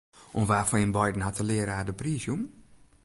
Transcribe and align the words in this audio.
Oan 0.37 0.49
wa 0.49 0.59
fan 0.69 0.81
jim 0.83 0.91
beiden 0.97 1.25
hat 1.25 1.35
de 1.37 1.43
learaar 1.49 1.85
de 1.89 1.93
priis 1.99 2.23
jûn? 2.25 2.43